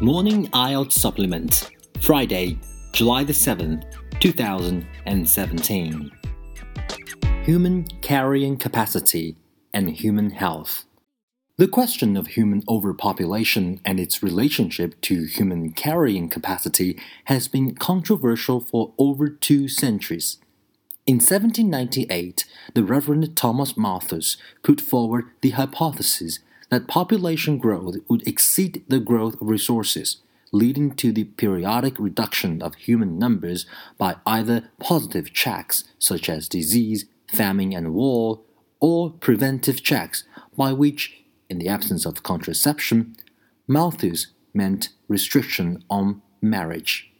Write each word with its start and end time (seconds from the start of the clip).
Morning 0.00 0.46
IELTS 0.50 0.92
Supplement, 0.92 1.70
Friday, 2.00 2.56
July 2.92 3.24
the 3.24 3.32
7th, 3.32 3.82
2017. 4.20 6.12
Human 7.42 7.84
Carrying 8.00 8.56
Capacity 8.56 9.34
and 9.74 9.90
Human 9.90 10.30
Health. 10.30 10.84
The 11.56 11.66
question 11.66 12.16
of 12.16 12.28
human 12.28 12.62
overpopulation 12.68 13.80
and 13.84 13.98
its 13.98 14.22
relationship 14.22 15.00
to 15.00 15.24
human 15.24 15.72
carrying 15.72 16.28
capacity 16.28 16.96
has 17.24 17.48
been 17.48 17.74
controversial 17.74 18.60
for 18.60 18.94
over 18.98 19.28
two 19.28 19.66
centuries. 19.66 20.36
In 21.06 21.16
1798, 21.16 22.44
the 22.72 22.84
Reverend 22.84 23.36
Thomas 23.36 23.76
Malthus 23.76 24.36
put 24.62 24.80
forward 24.80 25.24
the 25.40 25.50
hypothesis 25.50 26.38
that 26.70 26.88
population 26.88 27.58
growth 27.58 27.96
would 28.08 28.26
exceed 28.26 28.84
the 28.88 29.00
growth 29.00 29.40
of 29.40 29.48
resources, 29.48 30.18
leading 30.52 30.94
to 30.96 31.12
the 31.12 31.24
periodic 31.24 31.98
reduction 31.98 32.62
of 32.62 32.74
human 32.74 33.18
numbers 33.18 33.66
by 33.96 34.16
either 34.26 34.70
positive 34.80 35.32
checks, 35.32 35.84
such 35.98 36.28
as 36.28 36.48
disease, 36.48 37.06
famine, 37.32 37.72
and 37.72 37.94
war, 37.94 38.40
or 38.80 39.10
preventive 39.10 39.82
checks, 39.82 40.24
by 40.56 40.72
which, 40.72 41.24
in 41.48 41.58
the 41.58 41.68
absence 41.68 42.06
of 42.06 42.22
contraception, 42.22 43.16
Malthus 43.66 44.28
meant 44.54 44.90
restriction 45.08 45.84
on 45.90 46.22
marriage. 46.40 47.10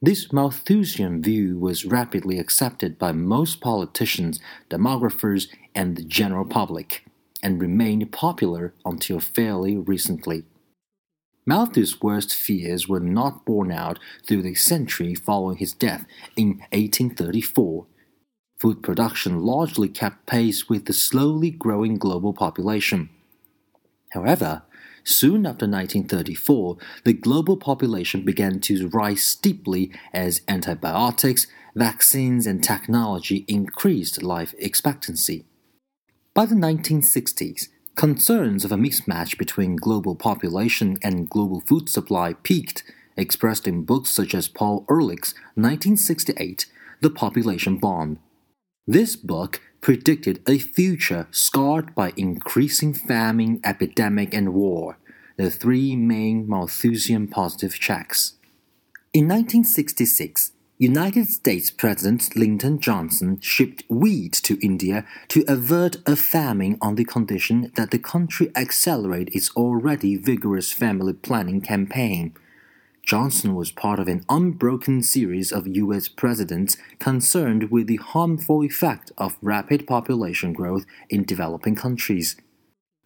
This 0.00 0.32
Malthusian 0.32 1.22
view 1.22 1.58
was 1.58 1.84
rapidly 1.84 2.38
accepted 2.38 2.98
by 2.98 3.12
most 3.12 3.60
politicians, 3.60 4.40
demographers, 4.68 5.46
and 5.74 5.96
the 5.96 6.02
general 6.02 6.44
public 6.44 7.04
and 7.42 7.60
remained 7.60 8.12
popular 8.12 8.74
until 8.84 9.20
fairly 9.20 9.76
recently. 9.76 10.44
Malthus' 11.44 12.00
worst 12.00 12.32
fears 12.34 12.88
were 12.88 13.00
not 13.00 13.44
borne 13.44 13.72
out 13.72 13.98
through 14.24 14.42
the 14.42 14.54
century 14.54 15.14
following 15.14 15.56
his 15.56 15.72
death 15.72 16.06
in 16.36 16.58
1834. 16.70 17.86
Food 18.60 18.82
production 18.82 19.40
largely 19.40 19.88
kept 19.88 20.26
pace 20.26 20.68
with 20.68 20.84
the 20.84 20.92
slowly 20.92 21.50
growing 21.50 21.98
global 21.98 22.32
population. 22.32 23.08
However, 24.10 24.62
soon 25.02 25.46
after 25.46 25.66
1934, 25.66 26.76
the 27.04 27.12
global 27.12 27.56
population 27.56 28.24
began 28.24 28.60
to 28.60 28.88
rise 28.88 29.24
steeply 29.24 29.90
as 30.12 30.42
antibiotics, 30.46 31.48
vaccines, 31.74 32.46
and 32.46 32.62
technology 32.62 33.44
increased 33.48 34.22
life 34.22 34.54
expectancy. 34.60 35.44
By 36.34 36.46
the 36.46 36.54
1960s, 36.54 37.68
concerns 37.94 38.64
of 38.64 38.72
a 38.72 38.76
mismatch 38.76 39.36
between 39.36 39.76
global 39.76 40.16
population 40.16 40.96
and 41.02 41.28
global 41.28 41.60
food 41.60 41.90
supply 41.90 42.32
peaked, 42.42 42.84
expressed 43.18 43.68
in 43.68 43.84
books 43.84 44.08
such 44.08 44.34
as 44.34 44.48
Paul 44.48 44.86
Ehrlich's 44.88 45.34
1968 45.56 46.64
The 47.02 47.10
Population 47.10 47.76
Bomb. 47.76 48.18
This 48.86 49.14
book 49.14 49.60
predicted 49.82 50.42
a 50.48 50.58
future 50.58 51.28
scarred 51.30 51.94
by 51.94 52.14
increasing 52.16 52.94
famine, 52.94 53.60
epidemic, 53.62 54.32
and 54.32 54.54
war, 54.54 54.96
the 55.36 55.50
three 55.50 55.94
main 55.96 56.48
Malthusian 56.48 57.28
positive 57.28 57.74
checks. 57.74 58.36
In 59.12 59.28
1966, 59.28 60.52
United 60.82 61.28
States 61.28 61.70
President 61.70 62.34
Lyndon 62.34 62.80
Johnson 62.80 63.38
shipped 63.40 63.84
wheat 63.88 64.32
to 64.32 64.58
India 64.60 65.06
to 65.28 65.44
avert 65.46 65.98
a 66.08 66.16
famine 66.16 66.76
on 66.80 66.96
the 66.96 67.04
condition 67.04 67.70
that 67.76 67.92
the 67.92 68.00
country 68.00 68.50
accelerate 68.56 69.28
its 69.32 69.54
already 69.54 70.16
vigorous 70.16 70.72
family 70.72 71.12
planning 71.12 71.60
campaign. 71.60 72.34
Johnson 73.06 73.54
was 73.54 73.70
part 73.70 74.00
of 74.00 74.08
an 74.08 74.24
unbroken 74.28 75.02
series 75.04 75.52
of 75.52 75.68
U.S. 75.68 76.08
presidents 76.08 76.76
concerned 76.98 77.70
with 77.70 77.86
the 77.86 77.98
harmful 77.98 78.64
effect 78.64 79.12
of 79.16 79.38
rapid 79.40 79.86
population 79.86 80.52
growth 80.52 80.84
in 81.08 81.22
developing 81.22 81.76
countries. 81.76 82.34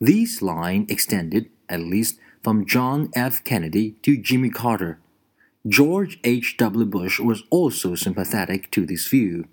This 0.01 0.41
line 0.41 0.87
extended, 0.89 1.51
at 1.69 1.81
least, 1.81 2.19
from 2.43 2.65
John 2.65 3.11
F. 3.15 3.45
Kennedy 3.45 3.97
to 4.01 4.17
Jimmy 4.17 4.49
Carter. 4.49 4.99
George 5.69 6.21
H. 6.23 6.57
W. 6.59 6.87
Bush 6.87 7.19
was 7.19 7.43
also 7.51 7.97
sympathetic 7.97 8.71
to 8.71 8.87
this 8.87 9.09
view 9.09 9.47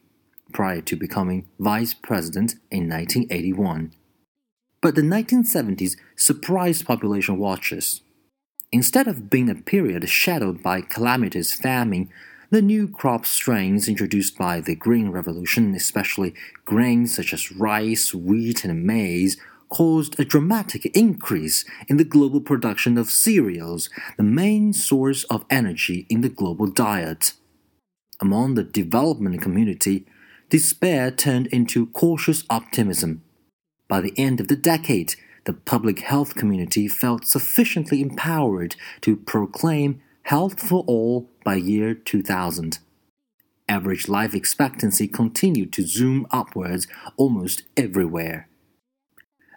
prior 0.52 0.82
to 0.82 0.96
becoming 0.96 1.48
vice 1.60 1.96
president 1.96 2.54
in 2.70 2.88
1981. 2.88 3.94
But 4.82 4.94
the 4.94 5.02
1970s 5.02 5.98
surprised 6.16 6.86
population 6.86 7.40
watchers. 7.40 8.02
Instead 8.72 9.08
of 9.08 9.30
being 9.30 9.50
a 9.50 9.56
period 9.56 10.08
shadowed 10.08 10.62
by 10.62 10.82
calamitous 10.82 11.54
famine, 11.54 12.10
the 12.52 12.62
new 12.62 12.88
crop 12.88 13.26
strains 13.26 13.88
introduced 13.88 14.38
by 14.38 14.62
the 14.62 14.76
Green 14.76 15.10
Revolution, 15.10 15.74
especially 15.74 16.36
grains 16.66 17.16
such 17.16 17.34
as 17.34 17.52
rice, 17.52 18.14
wheat, 18.14 18.64
and 18.64 18.84
maize, 18.84 19.38
caused 19.74 20.20
a 20.20 20.24
dramatic 20.24 20.86
increase 20.96 21.66
in 21.88 21.98
the 21.98 22.04
global 22.04 22.40
production 22.40 22.96
of 22.96 23.10
cereals, 23.10 23.90
the 24.18 24.24
main 24.24 24.72
source 24.72 25.24
of 25.26 25.44
energy 25.50 26.06
in 26.12 26.22
the 26.22 26.30
global 26.30 26.68
diet. 26.68 27.34
Among 28.22 28.54
the 28.54 28.64
development 28.64 29.42
community, 29.42 30.06
despair 30.50 31.10
turned 31.10 31.48
into 31.48 31.88
cautious 31.88 32.44
optimism. 32.52 33.24
By 33.88 34.00
the 34.02 34.14
end 34.16 34.40
of 34.40 34.48
the 34.48 34.56
decade, 34.56 35.16
the 35.46 35.54
public 35.54 36.02
health 36.02 36.36
community 36.36 36.88
felt 36.88 37.26
sufficiently 37.26 38.00
empowered 38.00 38.76
to 39.02 39.16
proclaim 39.16 40.00
health 40.22 40.60
for 40.60 40.84
all 40.86 41.32
by 41.44 41.56
year 41.56 41.96
2000. 41.96 42.78
Average 43.68 44.08
life 44.08 44.36
expectancy 44.36 45.08
continued 45.08 45.74
to 45.74 45.88
zoom 45.88 46.28
upwards 46.30 46.86
almost 47.18 47.64
everywhere. 47.76 48.48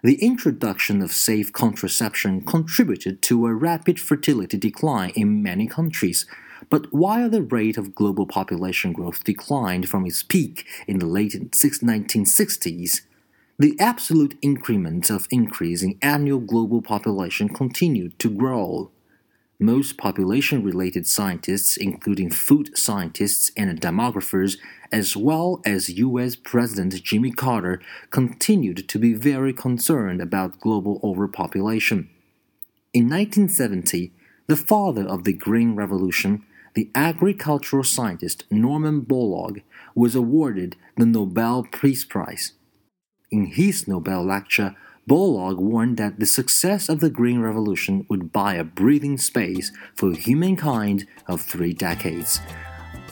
The 0.03 0.23
introduction 0.23 1.01
of 1.01 1.11
safe 1.11 1.51
contraception 1.51 2.41
contributed 2.41 3.21
to 3.23 3.47
a 3.47 3.53
rapid 3.53 3.99
fertility 3.99 4.57
decline 4.57 5.11
in 5.15 5.41
many 5.41 5.65
countries. 5.65 6.27
But 6.69 6.93
while 6.93 7.29
the 7.29 7.41
rate 7.41 7.77
of 7.77 7.95
global 7.95 8.27
population 8.27 8.93
growth 8.93 9.23
declined 9.23 9.89
from 9.89 10.05
its 10.05 10.21
peak 10.21 10.65
in 10.85 10.99
the 10.99 11.07
late 11.07 11.33
1960s, 11.33 13.01
the 13.57 13.75
absolute 13.79 14.37
increment 14.43 15.09
of 15.09 15.27
increase 15.31 15.81
in 15.81 15.97
annual 16.03 16.39
global 16.39 16.83
population 16.83 17.49
continued 17.49 18.19
to 18.19 18.29
grow. 18.29 18.91
Most 19.59 19.97
population 19.97 20.63
related 20.63 21.07
scientists, 21.07 21.77
including 21.77 22.29
food 22.29 22.77
scientists 22.77 23.51
and 23.57 23.81
demographers, 23.81 24.57
as 24.91 25.17
well 25.17 25.61
as 25.65 25.89
US 25.97 26.35
President 26.35 26.93
Jimmy 27.03 27.31
Carter, 27.31 27.81
continued 28.11 28.87
to 28.87 28.99
be 28.99 29.13
very 29.13 29.53
concerned 29.53 30.21
about 30.21 30.59
global 30.59 30.99
overpopulation. 31.03 32.07
In 32.93 33.05
1970, 33.05 34.11
the 34.45 34.55
father 34.55 35.03
of 35.03 35.23
the 35.23 35.33
Green 35.33 35.75
Revolution, 35.75 36.43
the 36.75 36.91
agricultural 36.93 37.83
scientist 37.83 38.43
Norman 38.51 39.01
Borlaug, 39.01 39.63
was 39.95 40.13
awarded 40.13 40.75
the 40.97 41.05
Nobel 41.07 41.63
Peace 41.63 42.05
Prize. 42.05 42.53
In 43.31 43.47
his 43.47 43.87
Nobel 43.87 44.23
lecture, 44.23 44.75
Borlaug 45.07 45.57
warned 45.57 45.95
that 45.97 46.19
the 46.19 46.25
success 46.25 46.89
of 46.89 46.99
the 46.99 47.09
Green 47.09 47.39
Revolution 47.39 48.05
would 48.09 48.33
buy 48.33 48.55
a 48.55 48.63
breathing 48.65 49.17
space 49.17 49.71
for 49.95 50.11
humankind 50.11 51.07
of 51.27 51.41
three 51.41 51.71
decades, 51.71 52.41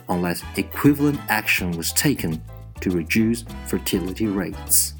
unless 0.10 0.44
equivalent 0.58 1.20
action 1.30 1.72
was 1.72 1.94
taken 1.94 2.42
to 2.82 2.92
reduce 2.92 3.46
fertility 3.68 4.28
rates. 4.28 4.94